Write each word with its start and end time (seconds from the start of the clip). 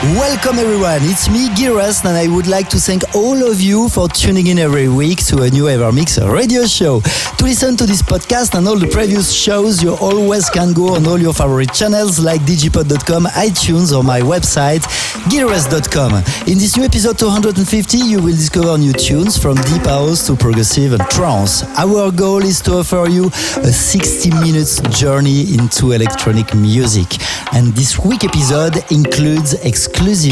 Welcome 0.00 0.60
everyone, 0.60 1.00
it's 1.02 1.28
me, 1.28 1.52
Gil 1.56 1.72
Everest, 1.76 2.04
and 2.04 2.16
I 2.16 2.28
would 2.28 2.46
like 2.46 2.68
to 2.68 2.78
thank 2.78 3.02
all 3.16 3.50
of 3.50 3.60
you 3.60 3.88
for 3.88 4.08
tuning 4.08 4.46
in 4.46 4.56
every 4.56 4.88
week 4.88 5.18
to 5.26 5.42
a 5.42 5.50
new 5.50 5.64
Evermix 5.64 6.22
radio 6.32 6.66
show. 6.66 7.00
To 7.00 7.44
listen 7.44 7.76
to 7.78 7.84
this 7.84 8.00
podcast 8.00 8.56
and 8.56 8.68
all 8.68 8.78
the 8.78 8.86
previous 8.86 9.32
shows, 9.32 9.82
you 9.82 9.96
always 9.96 10.48
can 10.50 10.72
go 10.72 10.94
on 10.94 11.04
all 11.04 11.18
your 11.18 11.34
favorite 11.34 11.74
channels 11.74 12.20
like 12.20 12.40
digipod.com, 12.42 13.24
iTunes, 13.24 13.92
or 13.92 14.04
my 14.04 14.20
website, 14.20 14.82
gileverest.com. 15.30 16.14
In 16.46 16.58
this 16.58 16.76
new 16.76 16.84
episode 16.84 17.18
250, 17.18 17.98
you 17.98 18.22
will 18.22 18.36
discover 18.36 18.78
new 18.78 18.92
tunes 18.92 19.36
from 19.36 19.56
deep 19.56 19.84
house 19.84 20.28
to 20.28 20.36
progressive 20.36 20.92
and 20.92 21.02
trance. 21.10 21.64
Our 21.76 22.12
goal 22.12 22.44
is 22.44 22.60
to 22.62 22.74
offer 22.74 23.08
you 23.10 23.26
a 23.26 23.72
60 23.72 24.30
minutes 24.30 24.78
journey 24.96 25.54
into 25.54 25.90
electronic 25.90 26.54
music. 26.54 27.08
And 27.52 27.74
this 27.74 27.98
week 27.98 28.22
episode 28.22 28.76
includes 28.92 29.54
exclusive 29.54 29.87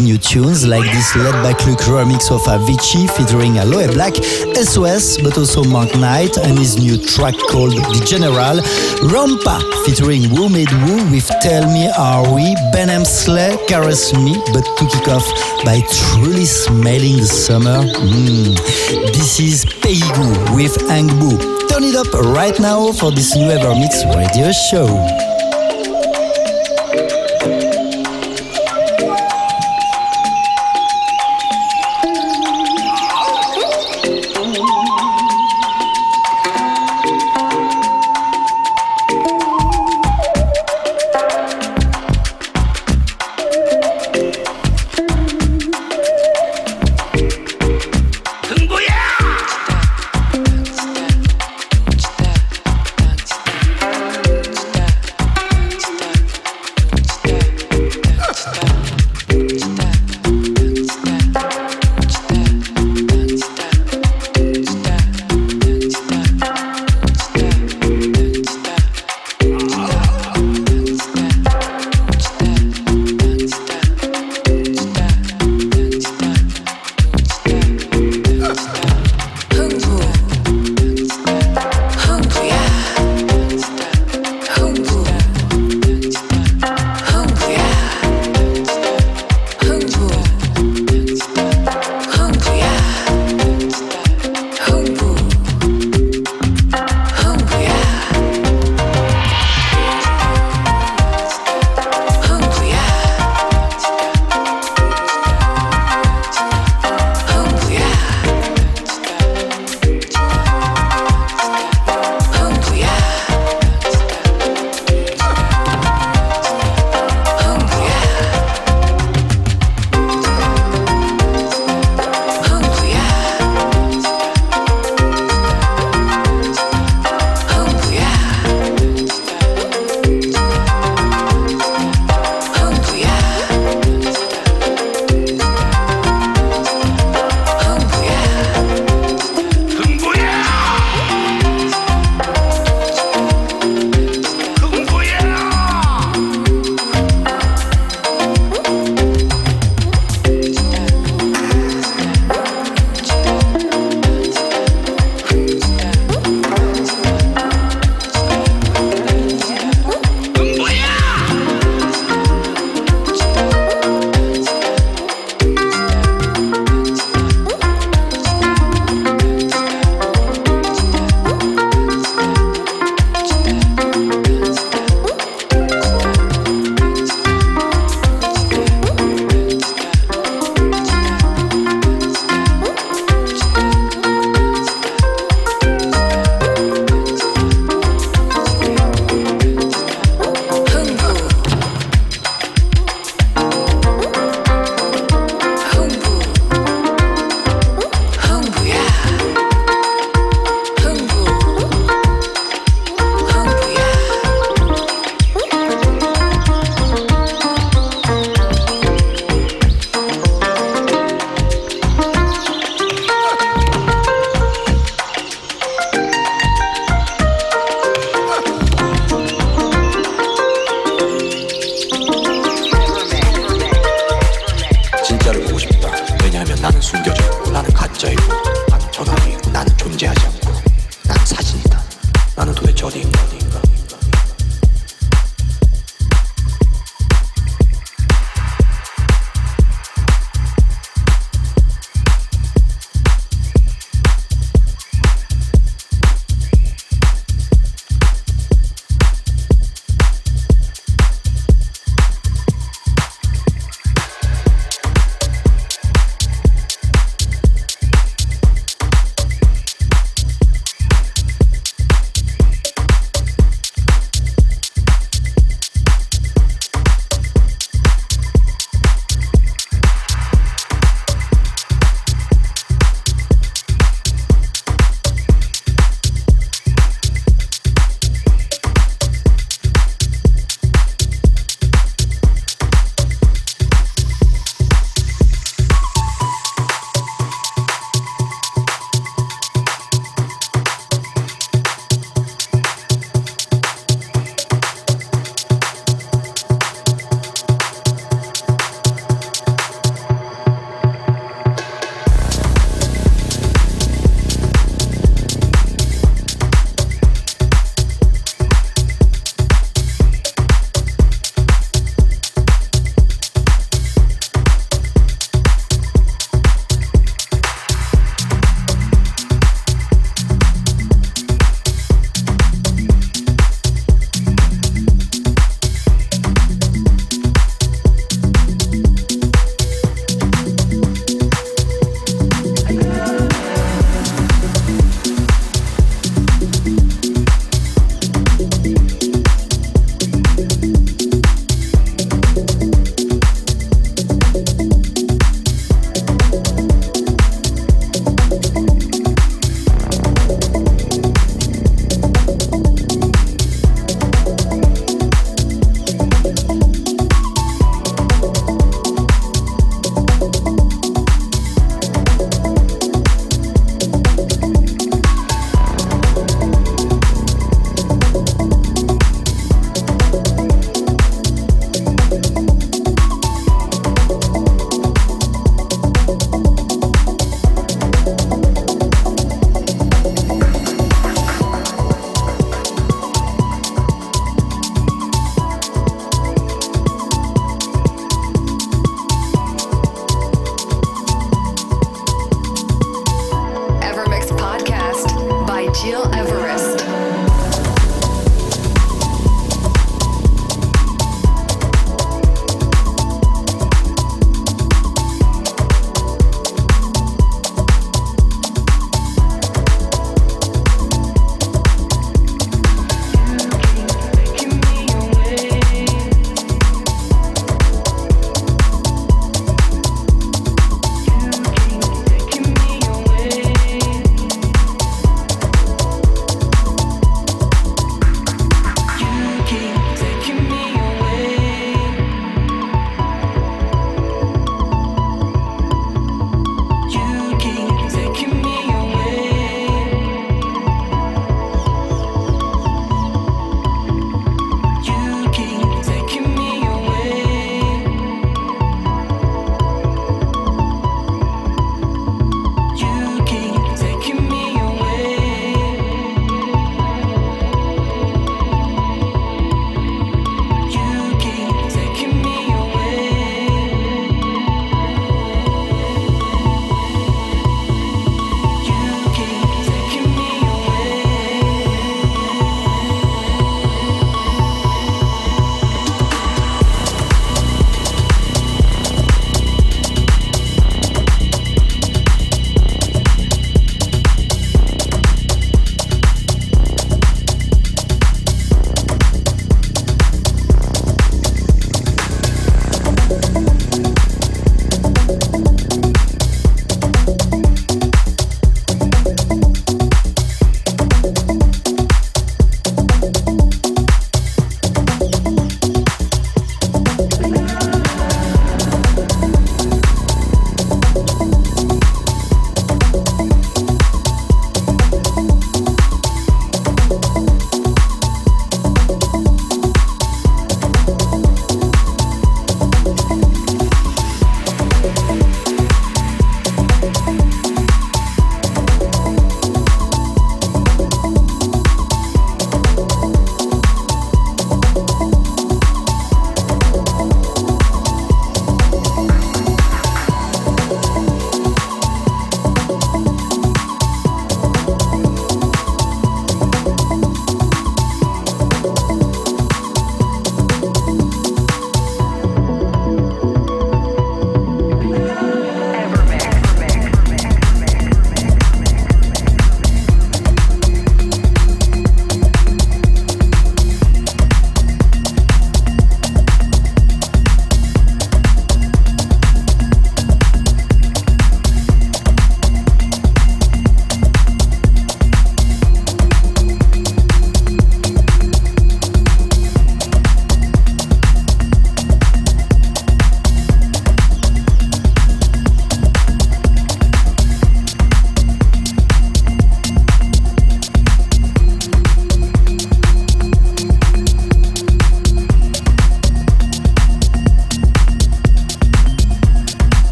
new 0.00 0.18
tunes 0.18 0.66
like 0.66 0.84
this 0.92 1.14
Laid 1.16 1.32
Back 1.42 1.66
Luke 1.66 1.80
remix 1.80 2.30
of 2.30 2.42
Avicii 2.42 3.08
featuring 3.16 3.58
Aloe 3.58 3.88
Blacc, 3.88 4.16
SOS, 4.54 5.20
but 5.22 5.36
also 5.38 5.64
Mark 5.64 5.94
Knight 5.96 6.36
and 6.38 6.58
his 6.58 6.78
new 6.78 6.96
track 6.96 7.34
called 7.50 7.72
The 7.72 8.04
General, 8.06 8.60
Rampa 9.10 9.60
featuring 9.84 10.22
WhoMadeWho 10.22 11.10
with 11.10 11.28
Tell 11.40 11.66
Me 11.72 11.90
Are 11.98 12.34
We, 12.34 12.54
Ben 12.72 12.88
Hemsley, 12.88 13.56
Caress 13.68 14.12
Me, 14.14 14.34
but 14.52 14.64
to 14.76 14.86
kick 14.88 15.08
off 15.08 15.26
by 15.64 15.80
truly 15.92 16.44
smelling 16.44 17.16
the 17.16 17.26
summer. 17.26 17.78
Mm. 17.84 18.56
This 19.12 19.40
is 19.40 19.64
Peigu 19.64 20.56
with 20.56 20.76
Angbu. 20.88 21.68
Turn 21.68 21.84
it 21.84 21.96
up 21.96 22.12
right 22.34 22.58
now 22.58 22.92
for 22.92 23.10
this 23.10 23.36
new 23.36 23.48
Evermix 23.48 24.04
radio 24.14 24.52
show. 24.52 25.39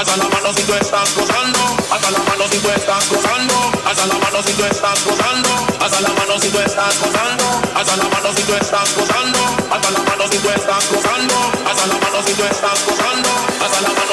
Hasta 0.00 0.16
la 0.16 0.24
mano 0.30 0.50
si 0.54 0.62
tú 0.62 0.72
estás 0.72 1.14
gozando, 1.14 1.60
hasta 1.92 2.10
la 2.10 2.18
mano 2.20 2.44
si 2.50 2.58
tú 2.58 2.70
estás 2.70 3.06
gozando, 3.10 3.54
hasta 3.84 4.06
la 4.06 4.14
mano 4.14 4.42
si 4.42 4.52
tú 4.54 4.64
estás 4.64 5.04
gozando, 5.04 5.50
hasta 5.78 6.00
la 6.00 6.08
mano 6.08 6.40
si 6.40 6.48
tú 6.48 6.58
estás 6.58 6.98
gozando, 7.02 7.60
hasta 7.76 7.96
la 7.98 8.04
mano 8.08 8.32
si 8.34 8.42
tú 8.42 8.54
estás 8.54 8.96
gozando, 8.96 9.38
hasta 9.70 9.90
la 9.90 9.98
mano 10.00 10.24
si 10.32 10.38
tú 10.38 10.48
estás 10.48 10.90
gozando, 10.90 11.34
hasta 11.68 11.86
la 11.86 11.94
mano 12.00 12.22
si 12.26 12.32
tú 12.32 12.44
estás 12.44 12.86
gozando, 12.86 13.28
hasta 13.62 13.80
la 13.82 13.88
mano 13.88 14.09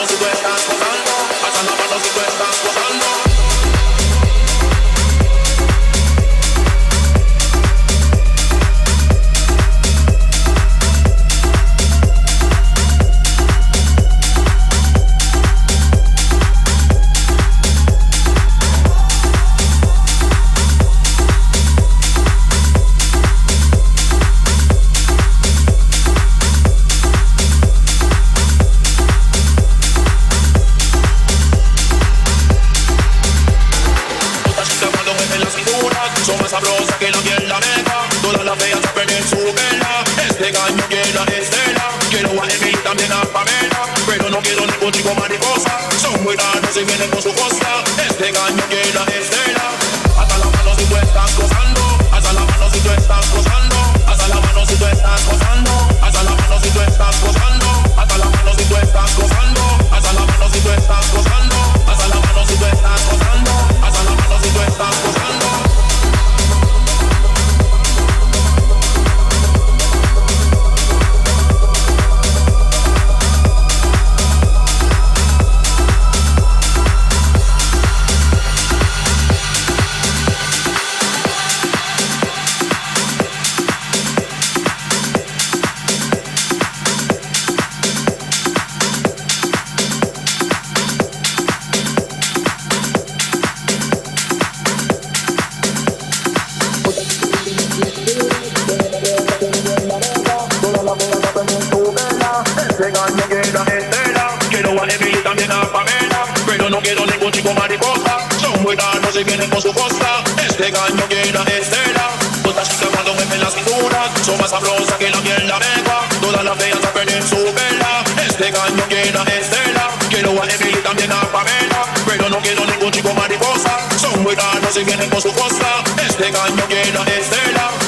no 106.78 106.84
quiero 106.84 107.06
ningún 107.08 107.32
chico 107.32 107.54
mariposa. 107.56 108.20
Son 108.40 108.62
muy 108.62 108.76
raros 108.76 109.16
y 109.16 109.24
vienen 109.24 109.50
con 109.50 109.62
su 109.62 109.74
costa. 109.74 110.24
Este 110.48 110.70
gallo 110.70 111.08
quiere 111.08 111.30
estela. 111.58 112.10
Todas 112.44 112.70
chicas 112.70 112.90
cuando 112.94 113.14
mueven 113.16 113.40
la 113.40 113.50
cintura 113.50 114.10
son 114.24 114.38
más 114.38 114.52
sabrosas 114.52 114.94
que 115.00 115.10
la 115.10 115.18
piel 115.22 115.48
la 115.48 115.58
mega. 115.58 115.98
Todas 116.22 116.44
las 116.44 116.58
feas 116.58 116.86
a 116.86 116.94
perder 116.94 117.24
su 117.24 117.38
vela. 117.38 118.04
Este 118.28 118.52
gallo 118.52 118.84
quiere 118.90 119.10
estela. 119.40 119.90
Quiero 120.10 120.32
a 120.42 120.46
Emily 120.46 120.78
también 120.84 121.12
a 121.12 121.22
Pamela. 121.32 121.82
Pero 122.06 122.30
no 122.30 122.38
quiero 122.42 122.64
ningún 122.66 122.92
chico 122.92 123.12
mariposa. 123.14 123.80
Son 123.98 124.22
muy 124.22 124.36
raros 124.36 124.78
y 124.78 124.84
vienen 124.84 125.10
con 125.10 125.22
su 125.22 125.34
costa. 125.34 125.84
Este 126.08 126.30
gallo 126.30 126.64
quiere 126.68 127.20
estela. 127.20 127.87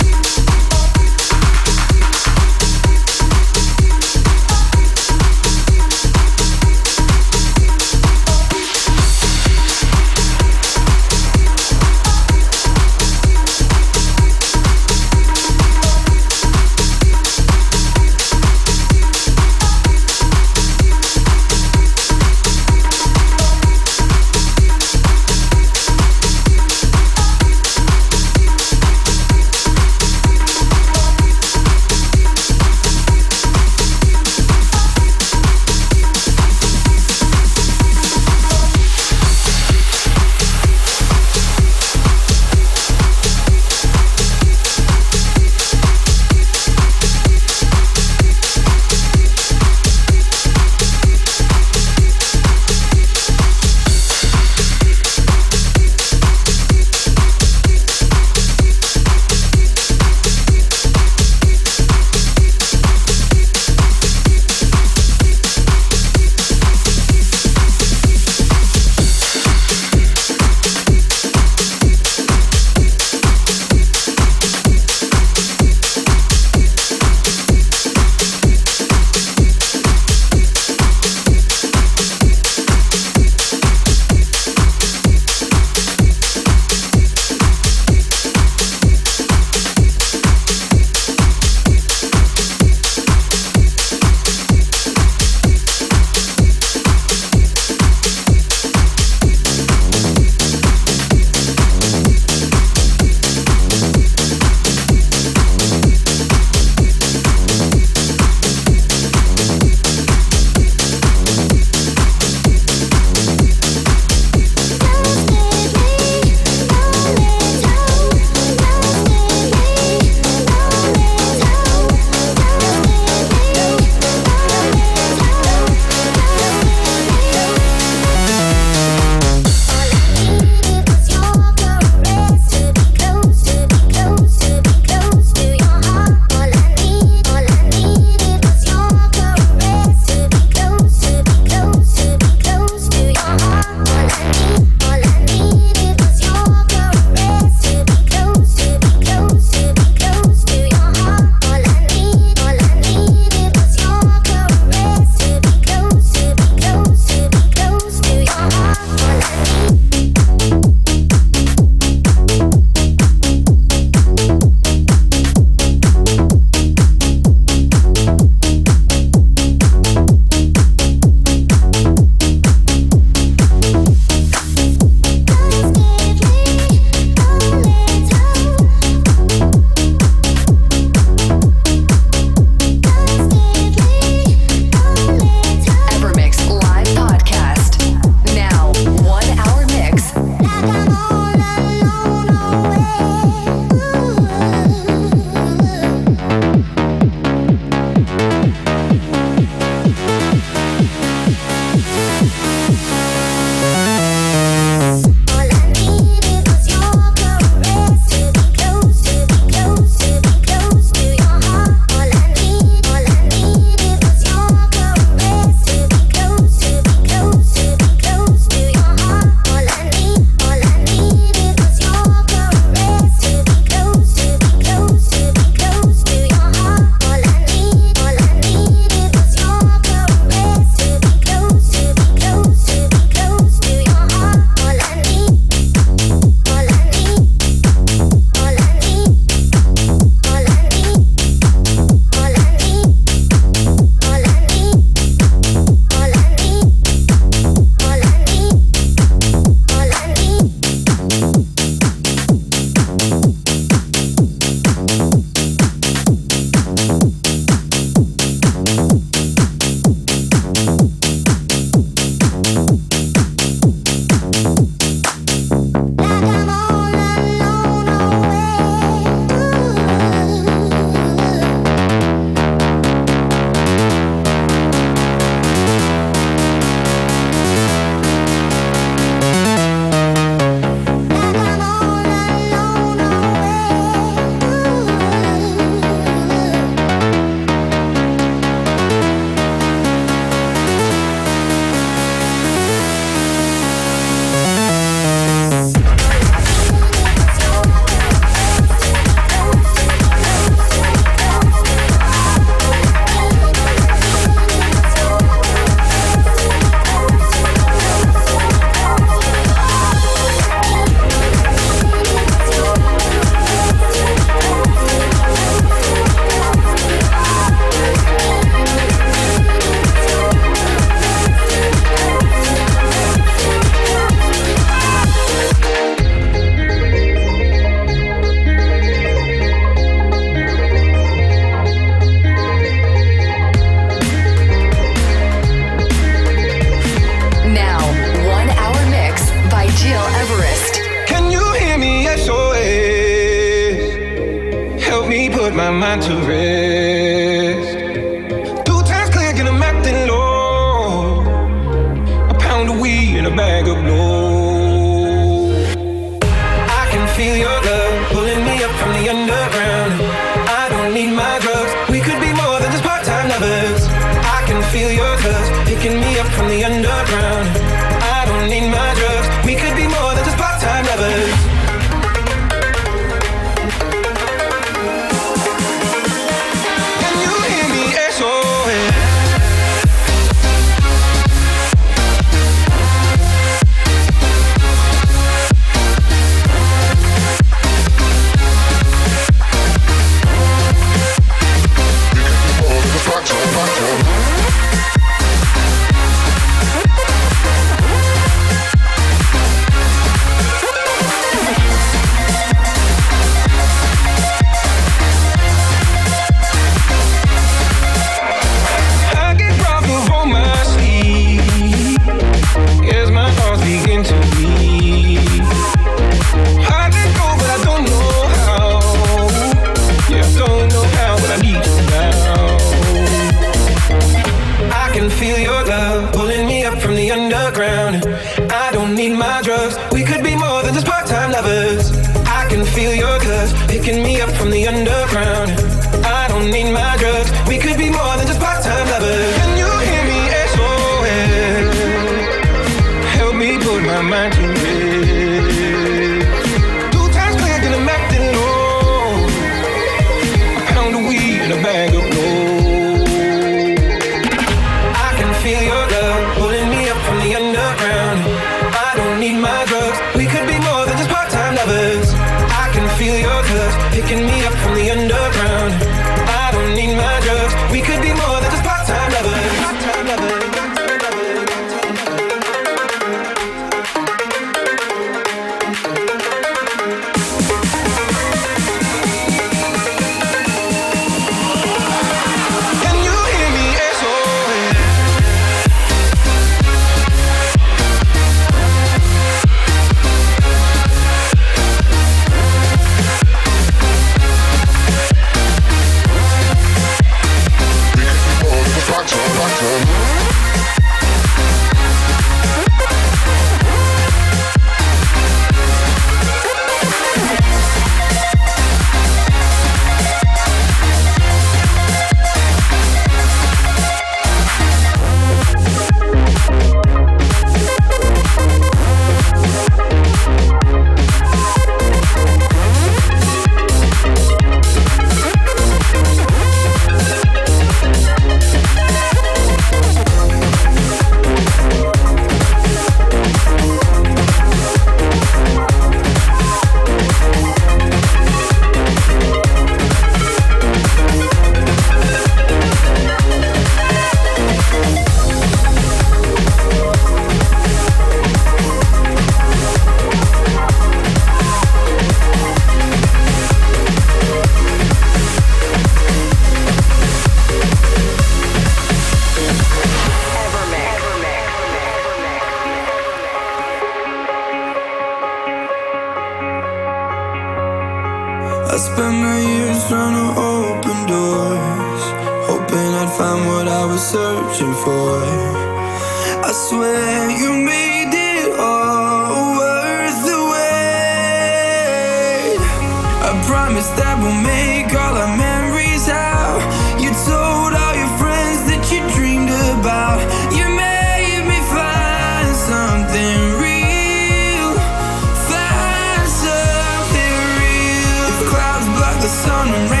The 599.21 599.27
sun 599.27 599.67
and 599.69 599.91
rain 599.91 600.00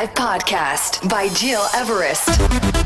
live 0.00 0.14
podcast 0.14 1.06
by 1.10 1.28
Gil 1.28 1.62
Everest. 1.74 2.79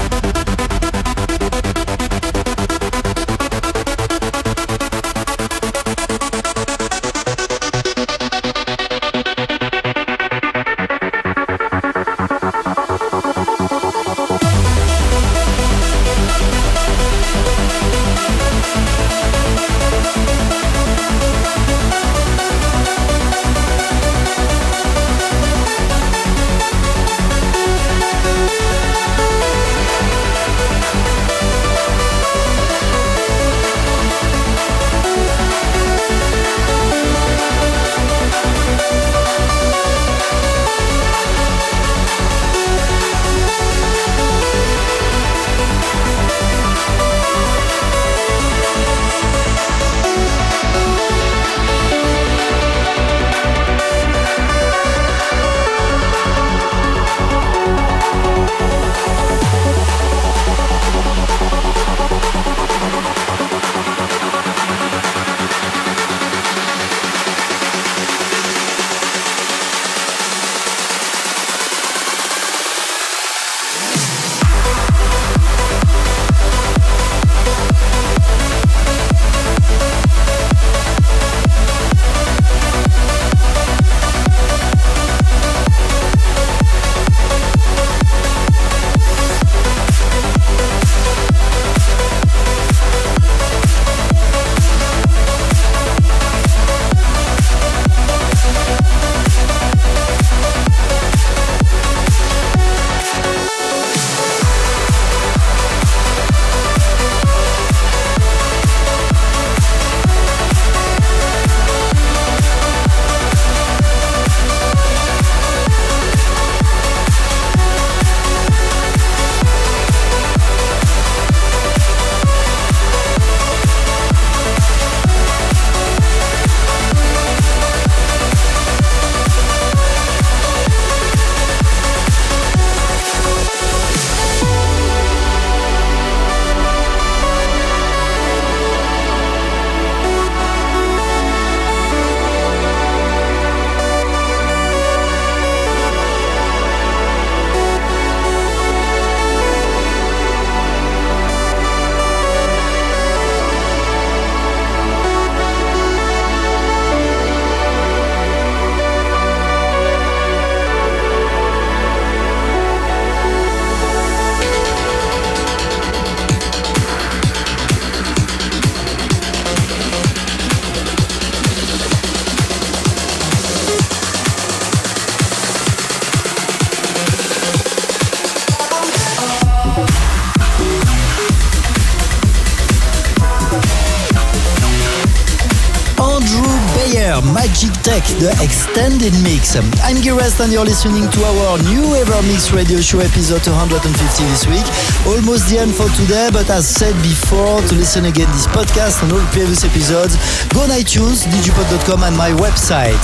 The 188.23 188.31
extended 188.39 189.11
mix. 189.27 189.57
Um, 189.59 189.67
I'm 189.83 189.99
Rest 190.17 190.39
and 190.39 190.53
you're 190.53 190.65
listening 190.65 191.11
to 191.11 191.21
our 191.27 191.59
new 191.67 191.83
EverMix 191.99 192.55
radio 192.55 192.79
show 192.79 193.03
episode 193.03 193.43
250 193.43 193.83
this 194.31 194.47
week. 194.47 194.63
Almost 195.03 195.51
the 195.51 195.59
end 195.59 195.75
for 195.75 195.91
today, 195.99 196.31
but 196.31 196.49
as 196.49 196.63
said 196.63 196.95
before, 197.03 197.59
to 197.67 197.75
listen 197.75 198.07
again 198.07 198.31
this 198.31 198.47
podcast 198.47 199.03
and 199.03 199.11
all 199.11 199.25
previous 199.35 199.67
episodes, 199.67 200.15
go 200.55 200.63
on 200.63 200.71
iTunes, 200.71 201.27
digipod.com 201.27 202.07
and 202.07 202.17
my 202.17 202.31
website. 202.39 203.03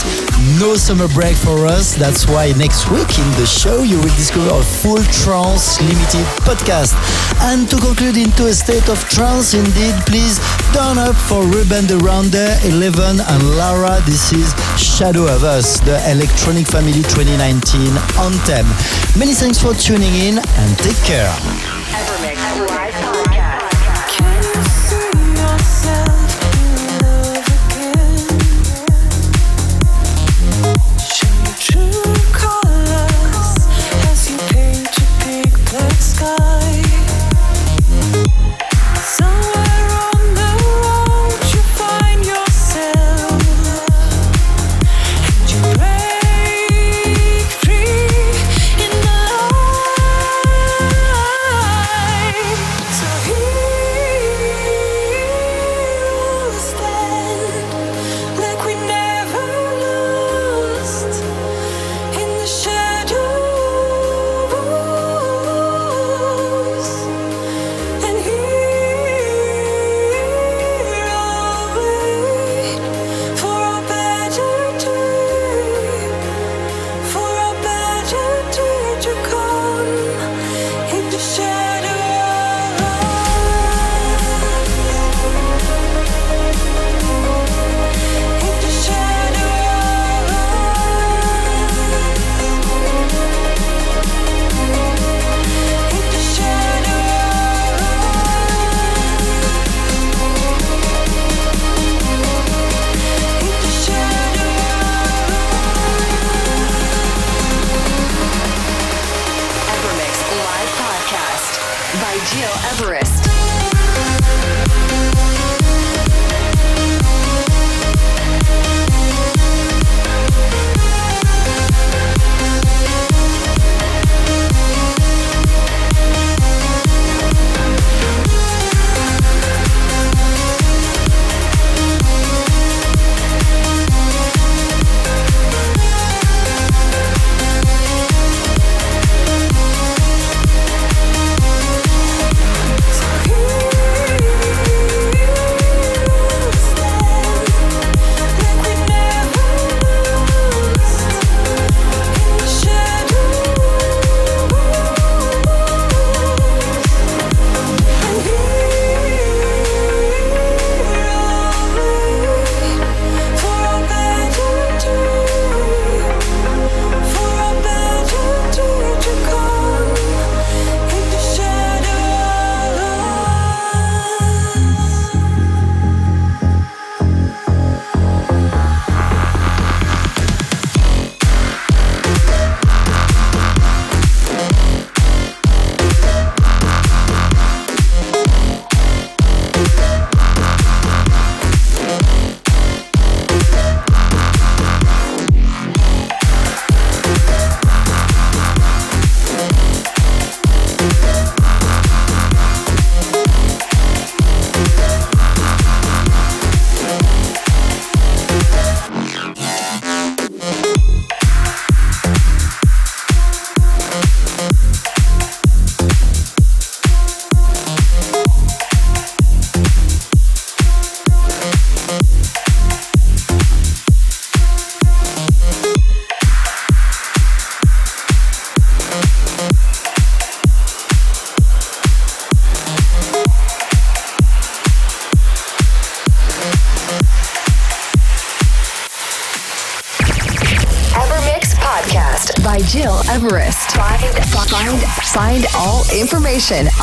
No 0.63 0.79
summer 0.79 1.09
break 1.11 1.35
for 1.35 1.67
us, 1.67 1.99
that's 1.99 2.31
why 2.31 2.55
next 2.55 2.87
week 2.95 3.11
in 3.19 3.29
the 3.35 3.47
show 3.51 3.83
you 3.83 3.99
will 3.99 4.15
discover 4.15 4.55
a 4.55 4.63
full 4.63 5.03
trance 5.11 5.83
limited 5.83 6.25
podcast. 6.47 6.95
And 7.51 7.69
to 7.69 7.77
conclude 7.83 8.17
into 8.17 8.47
a 8.47 8.55
state 8.55 8.89
of 8.89 9.03
trance 9.11 9.55
indeed, 9.59 9.99
please 10.07 10.39
turn 10.73 10.99
up 10.99 11.17
for 11.17 11.43
Ruben 11.43 11.87
de 11.87 11.97
Ronde, 11.99 12.59
11 12.65 13.21
and 13.21 13.57
Lara. 13.57 14.01
This 14.05 14.33
is 14.33 14.55
Shadow 14.77 15.25
of 15.25 15.43
Us, 15.43 15.81
the 15.81 16.01
Electronic 16.11 16.67
Family 16.67 17.03
2019 17.03 17.97
on 18.19 18.33
anthem. 18.33 18.67
Many 19.19 19.35
thanks 19.35 19.59
for 19.59 19.75
tuning 19.75 20.15
in 20.15 20.39
and 20.39 20.79
take 20.79 20.97
care. 21.05 21.70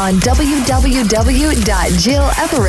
On 0.08 0.16
www.gileverest.com. 0.22 2.66